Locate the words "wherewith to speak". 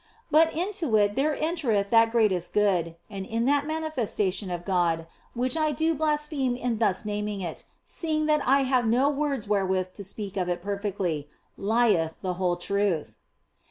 9.47-10.37